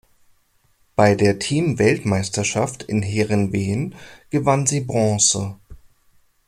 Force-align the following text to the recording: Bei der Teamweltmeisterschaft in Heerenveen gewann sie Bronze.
Bei 0.95 1.13
der 1.13 1.37
Teamweltmeisterschaft 1.37 2.81
in 2.81 3.03
Heerenveen 3.03 3.93
gewann 4.31 4.65
sie 4.65 4.79
Bronze. 4.81 5.57